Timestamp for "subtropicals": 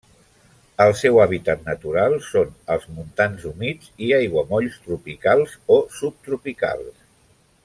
6.01-6.95